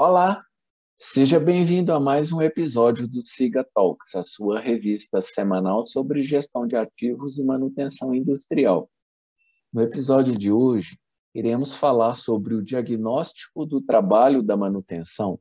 Olá, 0.00 0.44
seja 0.96 1.40
bem-vindo 1.40 1.92
a 1.92 1.98
mais 1.98 2.30
um 2.30 2.40
episódio 2.40 3.08
do 3.08 3.26
Siga 3.26 3.66
Talks, 3.74 4.14
a 4.14 4.22
sua 4.24 4.60
revista 4.60 5.20
semanal 5.20 5.88
sobre 5.88 6.20
gestão 6.20 6.68
de 6.68 6.76
ativos 6.76 7.36
e 7.36 7.42
manutenção 7.42 8.14
industrial. 8.14 8.88
No 9.72 9.82
episódio 9.82 10.38
de 10.38 10.52
hoje, 10.52 10.96
iremos 11.34 11.74
falar 11.74 12.14
sobre 12.14 12.54
o 12.54 12.62
diagnóstico 12.62 13.66
do 13.66 13.80
trabalho 13.80 14.40
da 14.40 14.56
manutenção. 14.56 15.36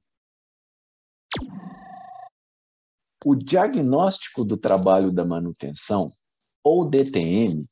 O 3.23 3.35
diagnóstico 3.35 4.43
do 4.43 4.57
trabalho 4.57 5.11
da 5.11 5.23
manutenção, 5.23 6.09
ou 6.63 6.89
DTM, 6.89 7.63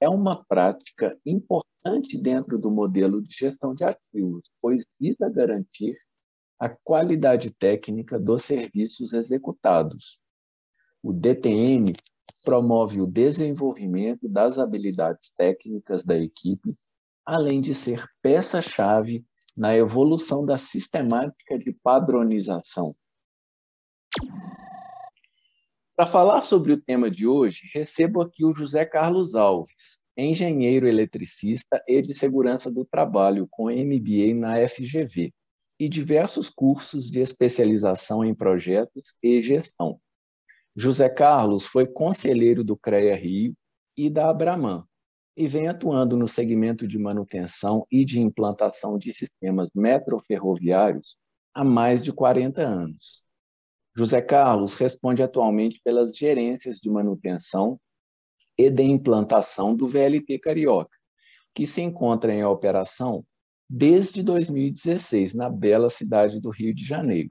é 0.00 0.08
uma 0.08 0.44
prática 0.46 1.16
importante 1.24 2.18
dentro 2.20 2.60
do 2.60 2.72
modelo 2.72 3.22
de 3.22 3.32
gestão 3.32 3.72
de 3.72 3.84
ativos, 3.84 4.50
pois 4.60 4.84
visa 4.98 5.30
garantir 5.30 5.96
a 6.58 6.68
qualidade 6.68 7.52
técnica 7.52 8.18
dos 8.18 8.44
serviços 8.44 9.12
executados. 9.12 10.20
O 11.00 11.12
DTM 11.12 11.92
promove 12.44 13.00
o 13.00 13.06
desenvolvimento 13.06 14.28
das 14.28 14.58
habilidades 14.58 15.32
técnicas 15.36 16.04
da 16.04 16.18
equipe, 16.18 16.72
além 17.24 17.60
de 17.60 17.74
ser 17.74 18.04
peça-chave 18.20 19.24
na 19.56 19.76
evolução 19.76 20.44
da 20.44 20.56
sistemática 20.56 21.58
de 21.58 21.72
padronização. 21.82 22.92
Para 25.96 26.06
falar 26.06 26.42
sobre 26.42 26.72
o 26.72 26.80
tema 26.80 27.10
de 27.10 27.26
hoje, 27.26 27.68
recebo 27.72 28.20
aqui 28.20 28.44
o 28.44 28.54
José 28.54 28.84
Carlos 28.84 29.34
Alves, 29.34 29.98
engenheiro 30.16 30.88
eletricista 30.88 31.82
e 31.86 32.00
de 32.02 32.16
segurança 32.16 32.70
do 32.70 32.84
trabalho 32.84 33.46
com 33.50 33.64
MBA 33.64 34.34
na 34.34 34.68
FGV 34.68 35.32
e 35.78 35.88
diversos 35.88 36.50
cursos 36.50 37.10
de 37.10 37.20
especialização 37.20 38.24
em 38.24 38.34
projetos 38.34 39.14
e 39.22 39.42
gestão. 39.42 40.00
José 40.74 41.08
Carlos 41.08 41.66
foi 41.66 41.86
conselheiro 41.86 42.64
do 42.64 42.76
CREA 42.76 43.16
Rio 43.16 43.54
e 43.96 44.10
da 44.10 44.30
Abraman 44.30 44.84
e 45.36 45.46
vem 45.46 45.68
atuando 45.68 46.16
no 46.16 46.26
segmento 46.26 46.86
de 46.86 46.98
manutenção 46.98 47.86
e 47.90 48.04
de 48.04 48.20
implantação 48.20 48.98
de 48.98 49.14
sistemas 49.14 49.68
metroferroviários 49.74 51.16
há 51.54 51.62
mais 51.62 52.02
de 52.02 52.12
40 52.12 52.60
anos. 52.60 53.24
José 53.96 54.20
Carlos 54.20 54.74
responde 54.74 55.22
atualmente 55.22 55.80
pelas 55.84 56.16
gerências 56.16 56.78
de 56.78 56.90
manutenção 56.90 57.80
e 58.56 58.68
de 58.68 58.82
implantação 58.82 59.74
do 59.74 59.86
VLT 59.86 60.38
Carioca, 60.40 60.96
que 61.54 61.66
se 61.66 61.80
encontra 61.82 62.32
em 62.32 62.44
operação 62.44 63.24
desde 63.68 64.22
2016 64.22 65.34
na 65.34 65.50
bela 65.50 65.90
cidade 65.90 66.40
do 66.40 66.50
Rio 66.50 66.74
de 66.74 66.84
Janeiro. 66.84 67.28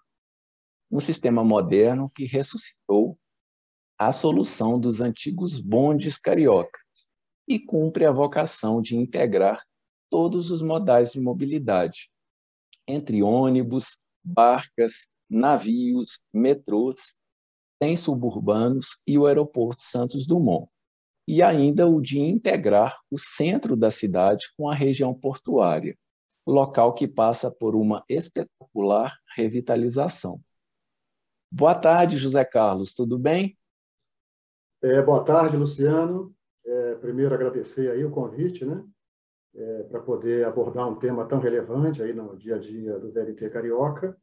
Um 0.91 0.99
sistema 0.99 1.43
moderno 1.43 2.09
que 2.09 2.25
ressuscitou 2.25 3.17
a 3.97 4.11
solução 4.11 4.79
dos 4.79 5.01
antigos 5.01 5.59
bondes 5.59 6.17
cariocas 6.17 6.81
e 7.47 7.59
cumpre 7.59 8.05
a 8.05 8.11
vocação 8.11 8.81
de 8.81 8.95
integrar 8.95 9.63
todos 10.09 10.51
os 10.51 10.61
modais 10.61 11.11
de 11.11 11.19
mobilidade, 11.19 12.09
entre 12.87 13.23
ônibus, 13.23 13.97
barcas, 14.23 15.07
navios, 15.29 16.21
metrôs, 16.31 17.17
trens 17.79 18.01
suburbanos 18.01 19.01
e 19.05 19.17
o 19.17 19.25
aeroporto 19.25 19.81
Santos 19.81 20.27
Dumont. 20.27 20.69
E 21.27 21.41
ainda 21.41 21.87
o 21.87 21.99
de 21.99 22.19
integrar 22.19 22.97
o 23.11 23.17
centro 23.17 23.75
da 23.75 23.91
cidade 23.91 24.45
com 24.55 24.69
a 24.69 24.75
região 24.75 25.13
portuária, 25.13 25.97
local 26.51 26.93
que 26.93 27.07
passa 27.07 27.51
por 27.51 27.75
uma 27.75 28.03
espetacular 28.07 29.17
revitalização. 29.35 30.41
Boa 31.51 31.75
tarde, 31.75 32.17
José 32.17 32.43
Carlos, 32.45 32.93
tudo 32.93 33.17
bem? 33.17 33.57
É, 34.81 35.01
boa 35.01 35.23
tarde, 35.23 35.57
Luciano. 35.57 36.33
É, 36.65 36.95
primeiro 36.95 37.33
agradecer 37.33 37.89
aí 37.89 38.03
o 38.03 38.11
convite, 38.11 38.65
né, 38.65 38.83
é, 39.55 39.83
para 39.83 40.01
poder 40.01 40.45
abordar 40.45 40.87
um 40.87 40.99
tema 40.99 41.25
tão 41.25 41.39
relevante 41.39 42.03
aí 42.03 42.13
no 42.13 42.35
dia 42.35 42.55
a 42.55 42.59
dia 42.59 42.99
do 42.99 43.11
VLT 43.11 43.49
Carioca 43.49 44.17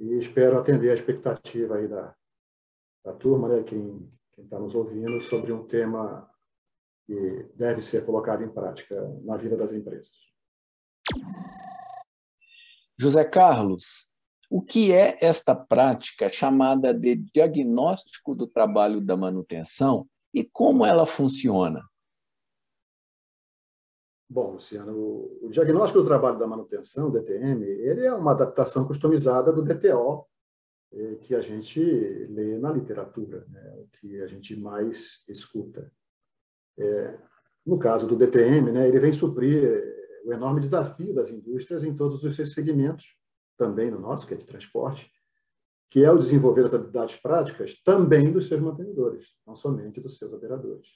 e 0.00 0.18
espero 0.18 0.58
atender 0.58 0.90
a 0.90 0.94
expectativa 0.94 1.76
aí 1.76 1.86
da, 1.86 2.14
da 3.04 3.12
turma, 3.12 3.48
né, 3.48 3.62
quem 3.62 4.10
está 4.36 4.58
nos 4.58 4.74
ouvindo, 4.74 5.20
sobre 5.22 5.52
um 5.52 5.66
tema 5.66 6.28
que 7.06 7.46
deve 7.54 7.80
ser 7.80 8.04
colocado 8.04 8.42
em 8.42 8.48
prática 8.48 9.00
na 9.22 9.36
vida 9.36 9.56
das 9.56 9.72
empresas. 9.72 10.27
José 12.98 13.24
Carlos, 13.24 14.08
o 14.50 14.60
que 14.60 14.92
é 14.92 15.18
esta 15.20 15.54
prática 15.54 16.32
chamada 16.32 16.92
de 16.92 17.14
diagnóstico 17.14 18.34
do 18.34 18.46
trabalho 18.46 19.00
da 19.00 19.16
manutenção 19.16 20.08
e 20.34 20.42
como 20.42 20.84
ela 20.84 21.06
funciona? 21.06 21.82
Bom, 24.28 24.52
Luciano, 24.52 24.92
o 25.40 25.48
diagnóstico 25.50 26.02
do 26.02 26.08
trabalho 26.08 26.38
da 26.38 26.46
manutenção, 26.46 27.10
DTM, 27.10 27.64
ele 27.64 28.04
é 28.04 28.12
uma 28.12 28.32
adaptação 28.32 28.86
customizada 28.86 29.52
do 29.52 29.62
DTO 29.62 30.26
eh, 30.92 31.14
que 31.22 31.34
a 31.34 31.40
gente 31.40 31.80
lê 31.80 32.58
na 32.58 32.70
literatura, 32.70 33.46
né? 33.48 33.74
o 33.78 33.88
que 33.92 34.20
a 34.20 34.26
gente 34.26 34.54
mais 34.54 35.22
escuta. 35.28 35.90
É, 36.76 37.18
no 37.64 37.78
caso 37.78 38.06
do 38.06 38.16
DTM, 38.16 38.70
né, 38.70 38.88
ele 38.88 39.00
vem 39.00 39.12
suprir 39.12 39.98
o 40.24 40.32
enorme 40.32 40.60
desafio 40.60 41.14
das 41.14 41.30
indústrias 41.30 41.84
em 41.84 41.94
todos 41.94 42.22
os 42.22 42.36
seus 42.36 42.54
segmentos, 42.54 43.16
também 43.56 43.90
no 43.90 43.98
nosso, 43.98 44.26
que 44.26 44.34
é 44.34 44.36
de 44.36 44.46
transporte, 44.46 45.10
que 45.90 46.04
é 46.04 46.10
o 46.10 46.18
desenvolver 46.18 46.64
as 46.64 46.74
habilidades 46.74 47.16
práticas 47.16 47.74
também 47.82 48.30
dos 48.30 48.46
seus 48.46 48.60
mantenedores, 48.60 49.26
não 49.46 49.56
somente 49.56 50.00
dos 50.00 50.18
seus 50.18 50.32
operadores. 50.32 50.86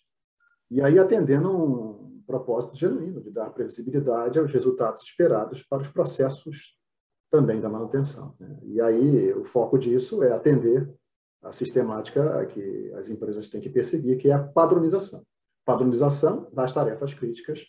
E 0.71 0.81
aí 0.81 0.99
atendendo 0.99 1.51
um 1.51 2.23
propósito 2.27 2.77
genuíno 2.77 3.21
de 3.21 3.31
dar 3.31 3.51
previsibilidade 3.51 4.39
aos 4.39 4.53
resultados 4.53 5.03
esperados 5.03 5.63
para 5.63 5.83
os 5.83 5.89
processos 5.89 6.79
também 7.31 7.61
da 7.61 7.69
manutenção. 7.69 8.35
Né? 8.39 8.59
E 8.65 8.81
aí 8.81 9.33
o 9.35 9.45
foco 9.45 9.79
disso 9.79 10.23
é 10.23 10.33
atender 10.33 10.91
a 11.43 11.53
sistemática 11.53 12.47
que 12.47 12.93
as 12.95 13.09
empresas 13.09 13.49
têm 13.49 13.61
que 13.61 13.71
perseguir, 13.71 14.19
que 14.19 14.31
é 14.31 14.35
a 14.35 14.43
padronização. 14.43 15.27
Padronização 15.65 16.49
das 16.53 16.73
tarefas 16.73 17.15
críticas 17.15 17.67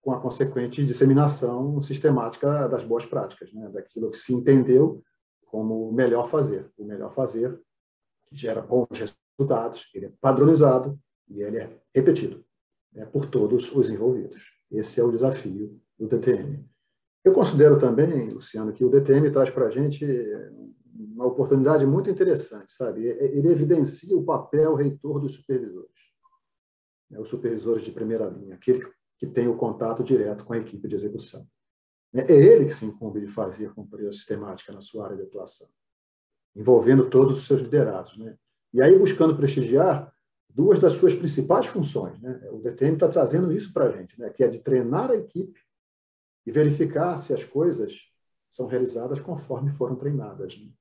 com 0.00 0.12
a 0.12 0.20
consequente 0.20 0.84
disseminação 0.84 1.80
sistemática 1.82 2.68
das 2.68 2.84
boas 2.84 3.04
práticas, 3.04 3.52
né? 3.52 3.68
daquilo 3.68 4.10
que 4.10 4.18
se 4.18 4.32
entendeu 4.32 5.02
como 5.46 5.88
o 5.88 5.92
melhor 5.92 6.28
fazer. 6.28 6.70
O 6.78 6.84
melhor 6.84 7.12
fazer 7.12 7.60
que 8.28 8.36
gera 8.36 8.62
bons 8.62 8.88
resultados, 8.90 9.90
ele 9.94 10.06
é 10.06 10.12
padronizado, 10.20 10.98
e 11.28 11.42
ele 11.42 11.58
é 11.58 11.70
repetido 11.94 12.44
né, 12.92 13.06
por 13.06 13.26
todos 13.26 13.74
os 13.74 13.88
envolvidos. 13.88 14.42
Esse 14.70 15.00
é 15.00 15.04
o 15.04 15.12
desafio 15.12 15.80
do 15.98 16.08
DTM. 16.08 16.64
Eu 17.24 17.32
considero 17.32 17.78
também, 17.78 18.30
Luciano, 18.30 18.72
que 18.72 18.84
o 18.84 18.90
DTM 18.90 19.30
traz 19.30 19.50
para 19.50 19.66
a 19.66 19.70
gente 19.70 20.04
uma 20.92 21.26
oportunidade 21.26 21.86
muito 21.86 22.10
interessante, 22.10 22.72
sabe? 22.72 23.06
Ele 23.06 23.48
evidencia 23.50 24.16
o 24.16 24.24
papel 24.24 24.74
reitor 24.74 25.20
dos 25.20 25.34
supervisores, 25.34 25.90
né, 27.10 27.18
os 27.18 27.28
supervisores 27.28 27.84
de 27.84 27.92
primeira 27.92 28.26
linha, 28.28 28.54
aquele 28.54 28.80
que 28.80 28.99
tem 29.26 29.48
o 29.48 29.56
contato 29.56 30.02
direto 30.02 30.44
com 30.44 30.52
a 30.52 30.58
equipe 30.58 30.88
de 30.88 30.94
execução. 30.94 31.46
É 32.12 32.32
ele 32.32 32.66
que 32.66 32.74
se 32.74 32.84
incumbe 32.84 33.20
de 33.20 33.28
fazer 33.28 33.70
a 33.70 34.12
sistemática 34.12 34.72
na 34.72 34.80
sua 34.80 35.04
área 35.04 35.16
de 35.16 35.22
atuação, 35.22 35.68
envolvendo 36.56 37.08
todos 37.08 37.38
os 37.38 37.46
seus 37.46 37.60
liderados. 37.60 38.16
Né? 38.16 38.36
E 38.72 38.82
aí, 38.82 38.98
buscando 38.98 39.36
prestigiar 39.36 40.12
duas 40.48 40.80
das 40.80 40.94
suas 40.94 41.14
principais 41.14 41.66
funções. 41.66 42.20
Né? 42.20 42.48
O 42.50 42.58
DTM 42.58 42.94
está 42.94 43.08
trazendo 43.08 43.52
isso 43.52 43.72
para 43.72 43.86
a 43.86 43.90
gente, 43.92 44.18
né? 44.18 44.30
que 44.30 44.42
é 44.42 44.48
de 44.48 44.58
treinar 44.58 45.10
a 45.10 45.16
equipe 45.16 45.60
e 46.44 46.50
verificar 46.50 47.16
se 47.18 47.32
as 47.32 47.44
coisas 47.44 48.10
são 48.50 48.66
realizadas 48.66 49.20
conforme 49.20 49.70
foram 49.70 49.94
treinadas. 49.94 50.58
Né? 50.58 50.72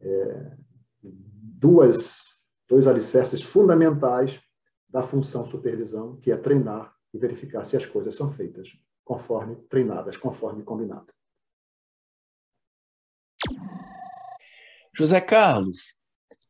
É, 0.00 0.56
duas, 1.02 2.38
dois 2.66 2.86
alicerces 2.86 3.42
fundamentais 3.42 4.40
da 4.88 5.02
função 5.02 5.44
supervisão, 5.44 6.16
que 6.16 6.32
é 6.32 6.36
treinar 6.36 6.95
e 7.16 7.18
verificar 7.18 7.64
se 7.64 7.76
as 7.76 7.86
coisas 7.86 8.14
são 8.14 8.30
feitas 8.30 8.68
conforme 9.04 9.56
treinadas, 9.68 10.16
conforme 10.16 10.62
combinado. 10.62 11.12
José 14.94 15.20
Carlos, 15.20 15.96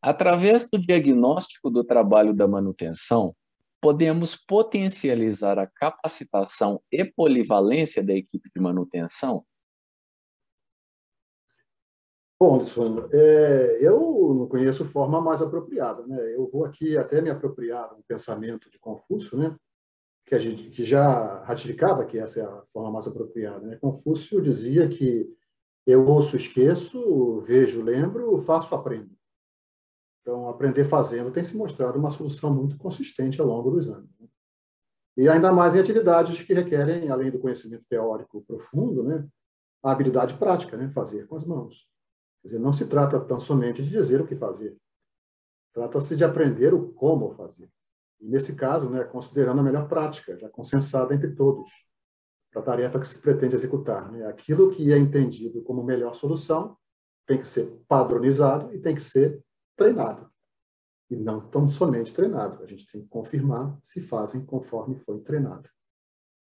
Através 0.07 0.71
do 0.71 0.79
diagnóstico 0.79 1.69
do 1.69 1.83
trabalho 1.83 2.33
da 2.33 2.47
manutenção, 2.47 3.35
podemos 3.81 4.37
potencializar 4.37 5.59
a 5.59 5.67
capacitação 5.67 6.81
e 6.93 7.05
polivalência 7.05 8.05
da 8.05 8.13
equipe 8.13 8.49
de 8.55 8.63
manutenção? 8.63 9.45
Bom, 12.39 12.59
Luciano, 12.59 13.09
é, 13.13 13.79
eu 13.81 14.33
não 14.33 14.47
conheço 14.47 14.85
forma 14.85 15.21
mais 15.21 15.43
apropriada. 15.43 16.07
Né? 16.07 16.37
Eu 16.37 16.49
vou 16.53 16.65
aqui 16.65 16.97
até 16.97 17.21
me 17.21 17.31
apropriar 17.31 17.93
do 17.93 18.05
pensamento 18.05 18.71
de 18.71 18.79
Confúcio, 18.79 19.37
né? 19.37 19.57
Que, 20.27 20.35
a 20.35 20.39
gente, 20.39 20.71
que 20.71 20.85
já 20.85 21.43
ratificava 21.45 22.05
que 22.05 22.19
essa 22.19 22.41
é 22.41 22.45
a 22.45 22.63
forma 22.73 22.91
mais 22.91 23.07
apropriada. 23.07 23.65
Né? 23.65 23.77
Confúcio 23.77 24.43
dizia 24.43 24.89
que 24.89 25.33
Eu 25.87 26.05
ouço, 26.05 26.37
esqueço, 26.37 27.41
vejo, 27.43 27.81
lembro, 27.81 28.41
faço, 28.41 28.75
aprendo. 28.75 29.11
Então, 30.21 30.49
aprender 30.49 30.85
fazendo 30.85 31.31
tem 31.31 31.45
se 31.45 31.57
mostrado 31.57 31.97
uma 31.97 32.11
solução 32.11 32.53
muito 32.53 32.77
consistente 32.77 33.41
ao 33.41 33.47
longo 33.47 33.71
dos 33.71 33.89
anos. 33.89 34.11
Né? 34.19 34.27
E 35.17 35.29
ainda 35.29 35.53
mais 35.53 35.77
em 35.77 35.79
atividades 35.79 36.43
que 36.43 36.53
requerem, 36.53 37.09
além 37.09 37.31
do 37.31 37.39
conhecimento 37.39 37.85
teórico 37.89 38.43
profundo, 38.43 39.05
né, 39.05 39.27
a 39.83 39.93
habilidade 39.93 40.37
prática, 40.37 40.77
né, 40.77 40.91
fazer 40.91 41.29
com 41.29 41.37
as 41.37 41.45
mãos. 41.45 41.89
Quer 42.43 42.49
dizer, 42.49 42.59
não 42.59 42.73
se 42.73 42.87
trata 42.87 43.21
tão 43.21 43.39
somente 43.39 43.83
de 43.83 43.89
dizer 43.89 44.21
o 44.21 44.27
que 44.27 44.35
fazer, 44.35 44.77
trata-se 45.73 46.17
de 46.17 46.25
aprender 46.25 46.75
o 46.75 46.93
como 46.93 47.33
fazer. 47.35 47.71
Nesse 48.21 48.55
caso, 48.55 48.89
né, 48.89 49.05
considerando 49.05 49.61
a 49.61 49.63
melhor 49.63 49.89
prática, 49.89 50.37
já 50.39 50.49
consensada 50.49 51.15
entre 51.15 51.35
todos, 51.35 51.71
para 52.51 52.63
a 52.63 52.65
tarefa 52.65 52.99
que 52.99 53.09
se 53.09 53.19
pretende 53.19 53.55
executar. 53.55 54.11
Né? 54.11 54.27
Aquilo 54.27 54.71
que 54.71 54.93
é 54.93 54.99
entendido 54.99 55.63
como 55.63 55.83
melhor 55.83 56.15
solução 56.15 56.77
tem 57.27 57.39
que 57.39 57.47
ser 57.47 57.67
padronizado 57.87 58.75
e 58.75 58.79
tem 58.79 58.95
que 58.95 59.03
ser 59.03 59.43
treinado. 59.77 60.31
E 61.11 61.17
não 61.17 61.41
tão 61.49 61.69
somente 61.69 62.15
treinado. 62.15 62.63
A 62.63 62.67
gente 62.67 62.87
tem 62.91 63.03
que 63.03 63.09
confirmar 63.09 63.79
se 63.83 64.01
fazem 64.01 64.45
conforme 64.45 64.99
foi 64.99 65.21
treinado. 65.21 65.69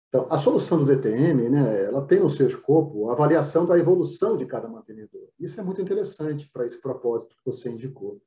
Então, 0.10 0.28
a 0.30 0.38
solução 0.38 0.78
do 0.78 0.86
DTM, 0.86 1.50
né, 1.50 1.86
ela 1.86 2.06
tem 2.06 2.20
no 2.20 2.30
seu 2.30 2.48
escopo 2.48 3.10
a 3.10 3.14
avaliação 3.14 3.66
da 3.66 3.80
evolução 3.80 4.38
de 4.38 4.46
cada 4.46 4.68
mantenedor. 4.68 5.28
Isso 5.40 5.60
é 5.60 5.64
muito 5.64 5.82
interessante 5.82 6.48
para 6.52 6.66
esse 6.66 6.80
propósito 6.80 7.36
que 7.36 7.46
você 7.46 7.70
indicou, 7.70 8.22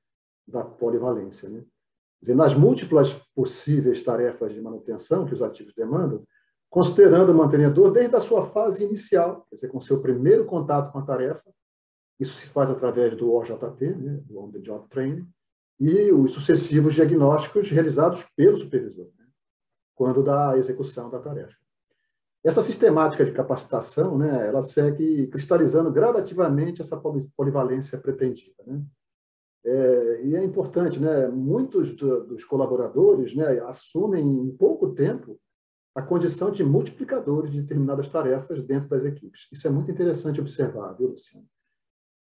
da 0.48 0.64
polivalência. 0.64 1.48
Né? 1.48 1.64
Nas 2.22 2.54
múltiplas 2.54 3.12
possíveis 3.34 4.02
tarefas 4.02 4.52
de 4.52 4.60
manutenção 4.60 5.26
que 5.26 5.34
os 5.34 5.42
ativos 5.42 5.74
demandam, 5.74 6.24
considerando 6.68 7.30
o 7.30 7.34
mantenedor 7.34 7.92
desde 7.92 8.16
a 8.16 8.20
sua 8.20 8.46
fase 8.46 8.82
inicial, 8.82 9.46
quer 9.48 9.56
dizer, 9.56 9.68
com 9.68 9.80
seu 9.80 10.00
primeiro 10.00 10.44
contato 10.44 10.92
com 10.92 10.98
a 10.98 11.02
tarefa, 11.02 11.50
isso 12.18 12.36
se 12.36 12.46
faz 12.46 12.70
através 12.70 13.16
do 13.16 13.32
OJT, 13.32 13.94
né, 13.94 14.20
do 14.24 14.38
On 14.38 14.50
the 14.50 14.58
Job 14.58 14.88
Training, 14.88 15.28
e 15.78 16.10
os 16.10 16.32
sucessivos 16.32 16.94
diagnósticos 16.94 17.70
realizados 17.70 18.24
pelo 18.34 18.56
supervisor, 18.56 19.10
né, 19.18 19.26
quando 19.94 20.22
da 20.22 20.56
execução 20.56 21.10
da 21.10 21.18
tarefa. 21.18 21.54
Essa 22.42 22.62
sistemática 22.62 23.24
de 23.24 23.32
capacitação, 23.32 24.16
né, 24.16 24.46
ela 24.46 24.62
segue 24.62 25.26
cristalizando 25.26 25.90
gradativamente 25.90 26.80
essa 26.80 26.96
polivalência 27.36 27.98
pretendida. 27.98 28.62
Né? 28.66 28.82
É, 29.64 30.20
e 30.24 30.36
é 30.36 30.44
importante, 30.44 31.00
né, 31.00 31.26
muitos 31.28 31.94
do, 31.96 32.24
dos 32.24 32.44
colaboradores 32.44 33.34
né, 33.34 33.58
assumem 33.60 34.24
em 34.24 34.56
pouco 34.56 34.94
tempo 34.94 35.38
a 35.94 36.02
condição 36.02 36.50
de 36.50 36.62
multiplicadores 36.62 37.50
de 37.50 37.62
determinadas 37.62 38.08
tarefas 38.08 38.62
dentro 38.62 38.88
das 38.88 39.04
equipes. 39.04 39.48
Isso 39.50 39.66
é 39.66 39.70
muito 39.70 39.90
interessante 39.90 40.40
observar, 40.40 40.92
viu, 40.92 41.08
Luciano? 41.08 41.46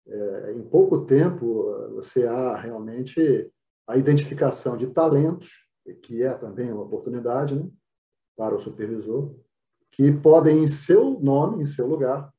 É, 0.08 0.52
em 0.52 0.62
pouco 0.62 1.04
tempo, 1.04 1.90
você 1.94 2.26
há 2.26 2.56
realmente 2.56 3.50
a 3.86 3.96
identificação 3.96 4.76
de 4.76 4.86
talentos, 4.86 5.50
que 6.02 6.22
é 6.22 6.32
também 6.32 6.72
uma 6.72 6.82
oportunidade 6.82 7.54
né, 7.54 7.68
para 8.36 8.54
o 8.54 8.60
supervisor, 8.60 9.34
que 9.92 10.12
podem, 10.12 10.64
em 10.64 10.68
seu 10.68 11.18
nome, 11.20 11.62
em 11.62 11.66
seu 11.66 11.86
lugar, 11.86 12.32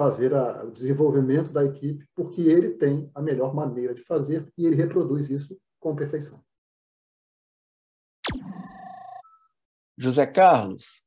fazer 0.00 0.34
a, 0.34 0.64
o 0.64 0.70
desenvolvimento 0.70 1.52
da 1.52 1.62
equipe, 1.62 2.08
porque 2.14 2.40
ele 2.40 2.70
tem 2.70 3.10
a 3.14 3.20
melhor 3.20 3.54
maneira 3.54 3.92
de 3.92 4.02
fazer 4.02 4.50
e 4.56 4.64
ele 4.64 4.74
reproduz 4.74 5.28
isso 5.28 5.60
com 5.78 5.94
perfeição. 5.94 6.42
José 9.98 10.26
Carlos, 10.26 11.04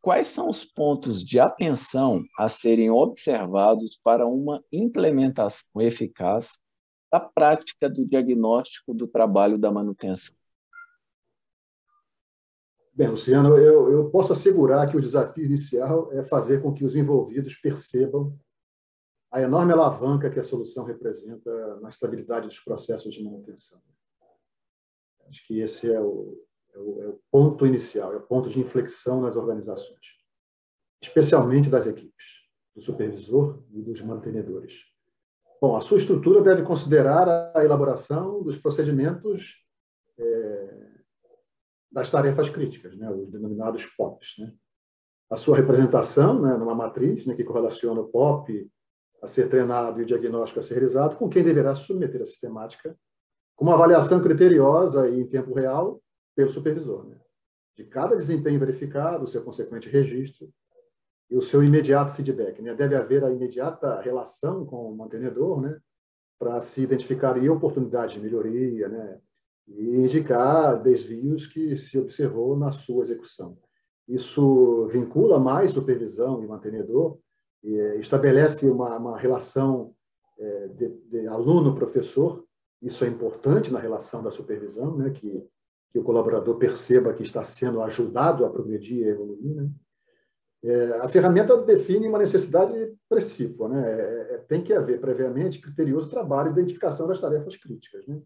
quais 0.00 0.28
são 0.28 0.48
os 0.48 0.64
pontos 0.64 1.24
de 1.24 1.40
atenção 1.40 2.22
a 2.38 2.48
serem 2.48 2.88
observados 2.88 3.98
para 4.00 4.24
uma 4.28 4.62
implementação 4.70 5.68
eficaz 5.80 6.60
da 7.10 7.18
prática 7.18 7.90
do 7.90 8.06
diagnóstico 8.06 8.94
do 8.94 9.08
trabalho 9.08 9.58
da 9.58 9.72
manutenção? 9.72 10.36
Bem, 12.96 13.08
Luciano, 13.08 13.58
eu, 13.58 13.92
eu 13.92 14.08
posso 14.08 14.32
assegurar 14.32 14.90
que 14.90 14.96
o 14.96 15.00
desafio 15.02 15.44
inicial 15.44 16.10
é 16.14 16.22
fazer 16.22 16.62
com 16.62 16.72
que 16.72 16.82
os 16.82 16.96
envolvidos 16.96 17.54
percebam 17.54 18.34
a 19.30 19.42
enorme 19.42 19.70
alavanca 19.74 20.30
que 20.30 20.40
a 20.40 20.42
solução 20.42 20.82
representa 20.82 21.78
na 21.80 21.90
estabilidade 21.90 22.46
dos 22.46 22.58
processos 22.58 23.12
de 23.12 23.22
manutenção. 23.22 23.78
Acho 25.28 25.46
que 25.46 25.60
esse 25.60 25.92
é 25.92 26.00
o, 26.00 26.42
é 26.74 26.78
o, 26.78 27.02
é 27.02 27.08
o 27.08 27.20
ponto 27.30 27.66
inicial, 27.66 28.14
é 28.14 28.16
o 28.16 28.22
ponto 28.22 28.48
de 28.48 28.58
inflexão 28.58 29.20
nas 29.20 29.36
organizações, 29.36 30.16
especialmente 31.02 31.68
das 31.68 31.86
equipes, 31.86 32.24
do 32.74 32.80
supervisor 32.80 33.62
e 33.74 33.82
dos 33.82 34.00
mantenedores. 34.00 34.86
Bom, 35.60 35.76
a 35.76 35.82
sua 35.82 35.98
estrutura 35.98 36.40
deve 36.40 36.62
considerar 36.62 37.52
a 37.54 37.62
elaboração 37.62 38.42
dos 38.42 38.58
procedimentos 38.58 39.62
é, 40.18 40.65
das 41.96 42.10
tarefas 42.10 42.50
críticas, 42.50 42.94
né, 42.94 43.10
os 43.10 43.30
denominados 43.30 43.86
POPs. 43.96 44.34
Né? 44.38 44.52
A 45.30 45.36
sua 45.36 45.56
representação 45.56 46.42
né, 46.42 46.54
numa 46.54 46.74
matriz 46.74 47.24
né, 47.24 47.34
que 47.34 47.42
correlaciona 47.42 48.02
o 48.02 48.08
POP 48.08 48.70
a 49.22 49.26
ser 49.26 49.48
treinado 49.48 49.98
e 49.98 50.02
o 50.02 50.06
diagnóstico 50.06 50.60
a 50.60 50.62
ser 50.62 50.74
realizado 50.74 51.16
com 51.16 51.26
quem 51.26 51.42
deverá 51.42 51.72
submeter 51.72 52.20
a 52.20 52.26
sistemática, 52.26 52.94
com 53.56 53.64
uma 53.64 53.72
avaliação 53.72 54.22
criteriosa 54.22 55.08
e 55.08 55.22
em 55.22 55.26
tempo 55.26 55.54
real 55.54 56.02
pelo 56.36 56.50
supervisor. 56.50 57.06
Né? 57.06 57.18
De 57.74 57.84
cada 57.84 58.14
desempenho 58.14 58.60
verificado, 58.60 59.24
o 59.24 59.26
seu 59.26 59.42
consequente 59.42 59.88
registro 59.88 60.52
e 61.30 61.36
o 61.38 61.40
seu 61.40 61.64
imediato 61.64 62.12
feedback. 62.12 62.60
Né? 62.60 62.74
Deve 62.74 62.94
haver 62.94 63.24
a 63.24 63.30
imediata 63.30 64.02
relação 64.02 64.66
com 64.66 64.92
o 64.92 64.94
mantenedor 64.94 65.62
né? 65.62 65.80
para 66.38 66.60
se 66.60 66.82
identificar 66.82 67.38
oportunidades 67.50 68.16
de 68.16 68.20
melhoria, 68.20 68.86
né? 68.86 69.18
E 69.68 69.96
indicar 69.96 70.80
desvios 70.82 71.46
que 71.46 71.76
se 71.76 71.98
observou 71.98 72.56
na 72.56 72.70
sua 72.70 73.02
execução. 73.02 73.58
Isso 74.08 74.86
vincula 74.86 75.38
mais 75.38 75.72
supervisão 75.72 76.42
e 76.42 76.46
mantenedor, 76.46 77.18
e 77.62 77.74
eh, 77.74 77.96
estabelece 77.96 78.68
uma, 78.70 78.96
uma 78.96 79.18
relação 79.18 79.92
é, 80.38 80.68
de, 80.68 80.88
de 80.88 81.26
aluno-professor. 81.26 82.44
Isso 82.80 83.04
é 83.04 83.08
importante 83.08 83.72
na 83.72 83.80
relação 83.80 84.22
da 84.22 84.30
supervisão, 84.30 84.96
né, 84.96 85.10
que, 85.10 85.42
que 85.90 85.98
o 85.98 86.04
colaborador 86.04 86.56
perceba 86.56 87.12
que 87.14 87.22
está 87.22 87.42
sendo 87.42 87.82
ajudado 87.82 88.44
a 88.44 88.50
progredir 88.50 88.98
e 88.98 89.08
evoluir. 89.08 89.56
Né? 89.56 89.70
É, 90.62 90.98
a 91.00 91.08
ferramenta 91.08 91.56
define 91.62 92.06
uma 92.06 92.18
necessidade 92.18 92.94
precípua. 93.08 93.68
Né? 93.68 93.90
É, 93.90 94.34
é, 94.34 94.38
tem 94.46 94.62
que 94.62 94.72
haver 94.72 95.00
previamente 95.00 95.60
criterioso 95.60 96.08
trabalho 96.08 96.50
e 96.50 96.52
identificação 96.52 97.08
das 97.08 97.20
tarefas 97.20 97.56
críticas. 97.56 98.06
Né? 98.06 98.20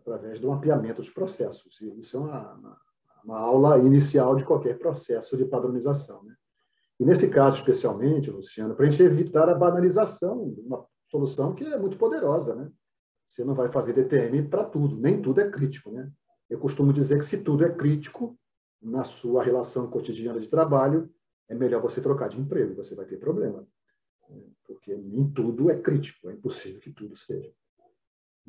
Através 0.00 0.40
do 0.40 0.48
mapeamento 0.48 1.00
dos 1.00 1.10
processos. 1.10 1.80
E 1.80 2.00
isso 2.00 2.16
é 2.16 2.20
uma, 2.20 2.78
uma, 3.24 3.38
aula 3.38 3.78
inicial 3.78 4.34
de 4.34 4.44
qualquer 4.44 4.78
processo 4.78 5.36
de 5.36 5.44
padronização. 5.44 6.22
Né? 6.24 6.34
E 6.98 7.04
nesse 7.04 7.28
caso, 7.30 7.56
especialmente, 7.56 8.30
Luciano, 8.30 8.74
para 8.74 8.86
a 8.86 8.90
gente 8.90 9.02
evitar 9.02 9.48
a 9.48 9.54
banalização 9.54 10.42
uma 10.64 10.84
solução 11.10 11.54
que 11.54 11.64
é 11.64 11.78
muito 11.78 11.96
poderosa. 11.98 12.54
Né? 12.54 12.70
Você 13.26 13.44
não 13.44 13.54
vai 13.54 13.70
fazer 13.70 13.92
DTM 13.92 14.48
para 14.48 14.64
tudo, 14.64 14.96
nem 14.96 15.20
tudo 15.20 15.40
é 15.40 15.50
crítico. 15.50 15.90
Né? 15.90 16.10
Eu 16.48 16.58
costumo 16.58 16.92
dizer 16.92 17.18
que 17.18 17.24
se 17.24 17.42
tudo 17.42 17.64
é 17.64 17.70
crítico 17.70 18.38
na 18.80 19.04
sua 19.04 19.42
relação 19.42 19.88
cotidiana 19.90 20.40
de 20.40 20.48
trabalho, 20.48 21.10
é 21.48 21.54
melhor 21.54 21.82
você 21.82 22.00
trocar 22.00 22.28
de 22.28 22.40
emprego, 22.40 22.74
você 22.74 22.94
vai 22.94 23.04
ter 23.04 23.18
problema. 23.18 23.66
Né? 24.28 24.42
Porque 24.64 24.94
nem 24.94 25.28
tudo 25.30 25.70
é 25.70 25.76
crítico, 25.78 26.30
é 26.30 26.32
impossível 26.32 26.80
que 26.80 26.92
tudo 26.92 27.16
seja. 27.16 27.52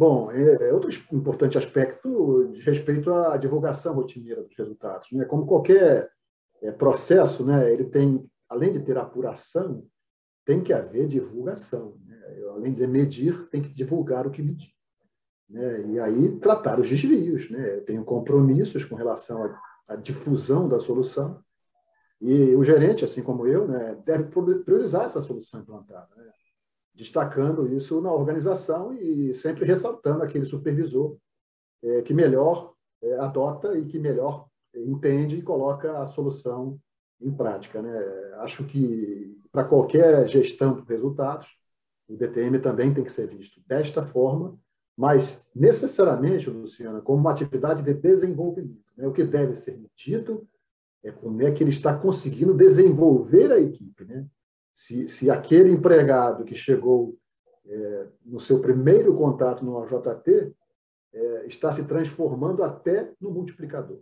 Bom, 0.01 0.31
é, 0.31 0.69
é 0.69 0.73
outro 0.73 0.89
importante 1.13 1.59
aspecto 1.59 2.49
de 2.51 2.59
respeito 2.61 3.13
à 3.13 3.37
divulgação 3.37 3.93
rotineira 3.93 4.41
dos 4.41 4.57
resultados. 4.57 5.11
Né? 5.11 5.25
Como 5.25 5.45
qualquer 5.45 6.09
é, 6.59 6.71
processo, 6.71 7.45
né, 7.45 7.71
ele 7.71 7.85
tem, 7.85 8.27
além 8.49 8.73
de 8.73 8.79
ter 8.79 8.97
apuração, 8.97 9.85
tem 10.43 10.59
que 10.59 10.73
haver 10.73 11.07
divulgação. 11.07 11.99
Né? 12.03 12.17
Além 12.49 12.73
de 12.73 12.87
medir, 12.87 13.47
tem 13.49 13.61
que 13.61 13.69
divulgar 13.69 14.25
o 14.25 14.31
que 14.31 14.41
medir. 14.41 14.73
Né? 15.47 15.85
E 15.89 15.99
aí 15.99 16.35
tratar 16.39 16.79
os 16.79 16.89
desvios. 16.89 17.51
Né? 17.51 17.75
Eu 17.75 17.85
tenho 17.85 18.03
compromissos 18.03 18.83
com 18.83 18.95
relação 18.95 19.43
à, 19.43 19.61
à 19.89 19.95
difusão 19.95 20.67
da 20.67 20.79
solução. 20.79 21.39
E 22.19 22.55
o 22.55 22.63
gerente, 22.63 23.05
assim 23.05 23.21
como 23.21 23.45
eu, 23.45 23.67
né, 23.67 23.95
deve 24.03 24.23
priorizar 24.65 25.05
essa 25.05 25.21
solução 25.21 25.59
implantada. 25.59 26.09
Né? 26.17 26.31
Destacando 26.93 27.67
isso 27.73 28.01
na 28.01 28.11
organização 28.11 28.93
e 28.93 29.33
sempre 29.33 29.65
ressaltando 29.65 30.23
aquele 30.23 30.45
supervisor 30.45 31.17
é, 31.83 32.01
que 32.01 32.13
melhor 32.13 32.73
é, 33.01 33.15
adota 33.17 33.77
e 33.77 33.85
que 33.85 33.97
melhor 33.97 34.47
entende 34.75 35.37
e 35.37 35.41
coloca 35.41 35.99
a 35.99 36.05
solução 36.05 36.79
em 37.19 37.31
prática. 37.31 37.81
Né? 37.81 37.97
Acho 38.37 38.63
que 38.65 39.37
para 39.51 39.63
qualquer 39.63 40.27
gestão 40.29 40.75
de 40.75 40.87
resultados, 40.87 41.49
o 42.07 42.15
DTM 42.15 42.59
também 42.59 42.93
tem 42.93 43.03
que 43.03 43.11
ser 43.11 43.27
visto 43.27 43.61
desta 43.65 44.03
forma, 44.03 44.57
mas 44.97 45.45
necessariamente, 45.55 46.49
Luciana, 46.49 47.01
como 47.01 47.19
uma 47.19 47.31
atividade 47.31 47.83
de 47.83 47.93
desenvolvimento. 47.93 48.83
Né? 48.97 49.07
O 49.07 49.13
que 49.13 49.23
deve 49.23 49.55
ser 49.55 49.81
dito 49.95 50.47
é 51.03 51.11
como 51.11 51.41
é 51.41 51.51
que 51.51 51.63
ele 51.63 51.71
está 51.71 51.97
conseguindo 51.97 52.53
desenvolver 52.53 53.51
a 53.51 53.59
equipe, 53.59 54.05
né? 54.05 54.25
Se, 54.73 55.07
se 55.07 55.29
aquele 55.29 55.71
empregado 55.71 56.43
que 56.43 56.55
chegou 56.55 57.17
é, 57.65 58.07
no 58.25 58.39
seu 58.39 58.59
primeiro 58.59 59.15
contato 59.15 59.63
no 59.63 59.75
OJT 59.77 60.53
é, 61.13 61.45
está 61.47 61.71
se 61.71 61.85
transformando 61.85 62.63
até 62.63 63.13
no 63.19 63.31
multiplicador. 63.31 64.01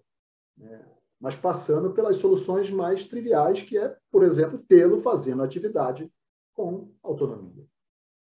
Né? 0.58 0.86
Mas 1.20 1.36
passando 1.36 1.92
pelas 1.92 2.18
soluções 2.18 2.70
mais 2.70 3.06
triviais, 3.06 3.62
que 3.62 3.78
é, 3.78 3.96
por 4.12 4.24
exemplo, 4.24 4.60
tê-lo 4.60 5.00
fazendo 5.00 5.44
atividade 5.44 6.10
com 6.54 6.92
autonomia, 7.04 7.66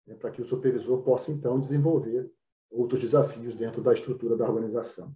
né? 0.06 0.14
para 0.14 0.30
que 0.30 0.42
o 0.42 0.44
supervisor 0.44 1.02
possa, 1.02 1.30
então, 1.30 1.60
desenvolver 1.60 2.30
outros 2.70 3.00
desafios 3.00 3.54
dentro 3.54 3.82
da 3.82 3.92
estrutura 3.92 4.36
da 4.36 4.48
organização. 4.48 5.14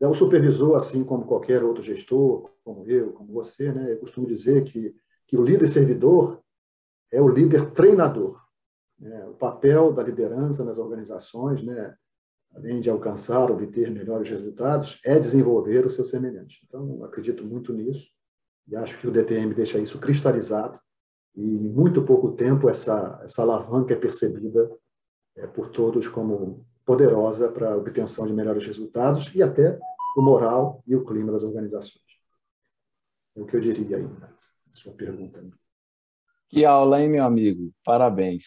É, 0.00 0.06
o 0.06 0.14
supervisor, 0.14 0.76
assim 0.76 1.02
como 1.02 1.26
qualquer 1.26 1.64
outro 1.64 1.82
gestor, 1.82 2.50
como 2.62 2.86
eu, 2.86 3.12
como 3.12 3.32
você, 3.32 3.72
né, 3.72 3.92
eu 3.92 3.98
costumo 3.98 4.26
dizer 4.26 4.64
que, 4.64 4.94
que 5.28 5.36
o 5.36 5.44
líder 5.44 5.68
servidor 5.68 6.42
é 7.12 7.20
o 7.20 7.28
líder 7.28 7.70
treinador. 7.70 8.42
Né? 8.98 9.26
O 9.26 9.34
papel 9.34 9.92
da 9.92 10.02
liderança 10.02 10.64
nas 10.64 10.78
organizações, 10.78 11.62
né, 11.62 11.94
além 12.54 12.80
de 12.80 12.90
alcançar, 12.90 13.50
obter 13.50 13.90
melhores 13.90 14.28
resultados, 14.28 14.98
é 15.04 15.20
desenvolver 15.20 15.86
o 15.86 15.90
seu 15.90 16.04
semelhante. 16.04 16.64
Então, 16.66 17.04
acredito 17.04 17.44
muito 17.44 17.72
nisso 17.72 18.08
e 18.66 18.74
acho 18.74 18.98
que 18.98 19.06
o 19.06 19.10
DTM 19.10 19.54
deixa 19.54 19.78
isso 19.78 19.98
cristalizado 19.98 20.80
e 21.36 21.56
em 21.56 21.68
muito 21.68 22.02
pouco 22.02 22.32
tempo 22.32 22.68
essa, 22.68 23.20
essa 23.22 23.42
alavanca 23.42 23.92
é 23.92 23.96
percebida 23.96 24.70
é, 25.36 25.46
por 25.46 25.70
todos 25.70 26.08
como 26.08 26.66
poderosa 26.84 27.50
para 27.50 27.74
a 27.74 27.76
obtenção 27.76 28.26
de 28.26 28.32
melhores 28.32 28.66
resultados 28.66 29.32
e 29.34 29.42
até 29.42 29.78
o 30.16 30.22
moral 30.22 30.82
e 30.86 30.96
o 30.96 31.04
clima 31.04 31.30
das 31.30 31.44
organizações. 31.44 32.02
É 33.36 33.42
o 33.42 33.46
que 33.46 33.56
eu 33.56 33.60
diria 33.60 33.98
aí 33.98 34.02
na 34.02 34.26
sua 34.72 34.92
pergunta. 34.92 35.44
Que 36.48 36.64
aula, 36.64 37.00
hein, 37.00 37.08
meu 37.08 37.24
amigo? 37.24 37.72
Parabéns. 37.84 38.44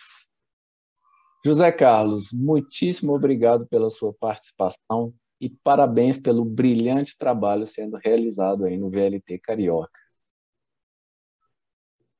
José 1.44 1.72
Carlos, 1.72 2.32
muitíssimo 2.32 3.14
obrigado 3.14 3.66
pela 3.68 3.90
sua 3.90 4.14
participação 4.14 5.14
e 5.40 5.50
parabéns 5.50 6.18
pelo 6.18 6.46
brilhante 6.46 7.18
trabalho 7.18 7.66
sendo 7.66 7.98
realizado 7.98 8.66
aí 8.66 8.78
no 8.78 8.90
VLT 8.90 9.40
Carioca. 9.40 10.00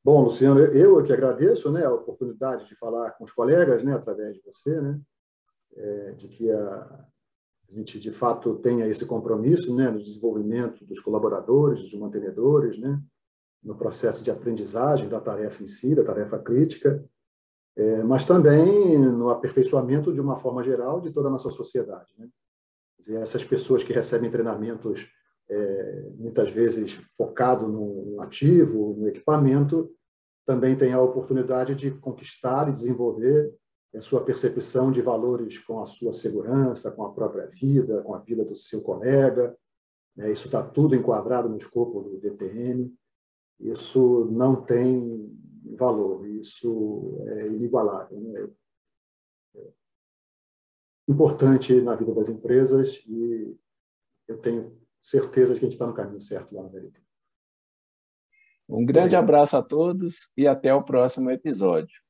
Bom, 0.04 0.24
Luciano, 0.24 0.60
eu 0.60 1.00
é 1.00 1.04
que 1.04 1.14
agradeço 1.14 1.72
né, 1.72 1.86
a 1.86 1.94
oportunidade 1.94 2.68
de 2.68 2.76
falar 2.76 3.12
com 3.12 3.24
os 3.24 3.32
colegas, 3.32 3.84
né, 3.84 3.94
através 3.94 4.36
de 4.36 4.42
você, 4.42 4.82
né, 4.82 5.00
é, 5.76 6.12
de 6.14 6.28
que 6.28 6.52
a, 6.52 7.08
a, 7.70 7.74
gente, 7.74 8.00
de 8.00 8.12
fato, 8.12 8.56
tenha 8.56 8.88
esse 8.88 9.06
compromisso 9.06 9.76
né, 9.76 9.92
no 9.92 10.02
desenvolvimento 10.02 10.84
dos 10.84 11.00
colaboradores, 11.00 11.84
dos 11.84 11.94
mantenedores, 11.94 12.80
né, 12.80 13.00
no 13.64 13.76
processo 13.76 14.24
de 14.24 14.32
aprendizagem 14.32 15.08
da 15.08 15.20
tarefa 15.20 15.64
em 15.64 15.68
si, 15.68 15.94
da 15.94 16.04
tarefa 16.04 16.40
crítica, 16.40 17.04
é, 17.76 18.04
mas 18.04 18.26
também 18.26 18.98
no 18.98 19.30
aperfeiçoamento, 19.30 20.14
de 20.14 20.20
uma 20.20 20.38
forma 20.38 20.64
geral, 20.64 21.00
de 21.00 21.12
toda 21.12 21.28
a 21.28 21.32
nossa 21.32 21.50
sociedade. 21.52 22.14
Né? 22.18 22.28
Dizer, 23.00 23.22
essas 23.22 23.44
pessoas 23.44 23.84
que 23.84 23.94
recebem 23.94 24.30
treinamentos, 24.30 25.08
é, 25.50 26.10
muitas 26.18 26.50
vezes 26.50 27.00
focado 27.18 27.68
no 27.68 28.22
ativo, 28.22 28.96
no 28.98 29.08
equipamento, 29.08 29.92
também 30.46 30.76
têm 30.76 30.94
a 30.94 31.02
oportunidade 31.02 31.76
de 31.76 31.92
conquistar 31.92 32.68
e 32.70 32.74
desenvolver 32.74 33.54
a 33.96 34.02
sua 34.02 34.24
percepção 34.24 34.92
de 34.92 35.02
valores 35.02 35.60
com 35.60 35.82
a 35.82 35.86
sua 35.86 36.14
segurança, 36.14 36.92
com 36.92 37.04
a 37.04 37.12
própria 37.12 37.48
vida, 37.48 38.02
com 38.02 38.16
a 38.16 38.20
vida 38.20 38.44
do 38.44 38.56
seu 38.56 38.82
colega. 38.82 39.56
Né? 40.16 40.32
Isso 40.32 40.46
está 40.46 40.64
tudo 40.64 40.96
enquadrado 40.96 41.50
no 41.50 41.58
escopo 41.58 42.02
do 42.02 42.20
DTM. 42.20 42.94
Isso 43.62 44.26
não 44.32 44.64
tem 44.64 45.32
valor, 45.78 46.28
isso 46.28 47.24
é 47.28 47.48
inigualável. 47.48 48.20
Né? 48.20 48.50
É 49.56 49.72
importante 51.08 51.80
na 51.82 51.96
vida 51.96 52.14
das 52.14 52.30
empresas 52.30 53.04
e 53.08 53.58
eu 54.28 54.38
tenho 54.40 54.80
certeza 55.02 55.54
de 55.54 55.60
que 55.60 55.66
a 55.66 55.70
gente 55.70 55.76
está 55.76 55.88
no 55.88 55.94
caminho 55.94 56.22
certo 56.22 56.56
lá 56.56 56.64
na 56.64 56.70
VLT. 56.70 57.02
Um 58.70 58.86
grande 58.86 59.16
abraço 59.16 59.58
a 59.58 59.62
todos 59.62 60.32
e 60.38 60.48
até 60.48 60.74
o 60.74 60.84
próximo 60.84 61.30
episódio. 61.30 62.02